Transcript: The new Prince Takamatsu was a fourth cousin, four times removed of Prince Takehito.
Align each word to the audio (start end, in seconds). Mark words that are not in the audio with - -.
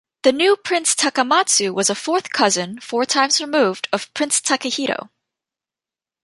The 0.23 0.31
new 0.31 0.55
Prince 0.57 0.95
Takamatsu 0.95 1.71
was 1.71 1.87
a 1.91 1.93
fourth 1.93 2.31
cousin, 2.31 2.79
four 2.79 3.05
times 3.05 3.39
removed 3.39 3.87
of 3.93 4.11
Prince 4.15 4.41
Takehito. 4.41 5.09